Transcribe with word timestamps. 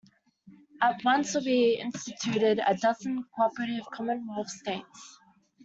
At 0.81 0.99
once 1.05 1.35
would 1.35 1.43
be 1.43 1.75
instituted 1.75 2.59
a 2.65 2.75
dozen 2.75 3.23
cooperative 3.37 3.85
commonwealth 3.93 4.49
states. 4.49 5.19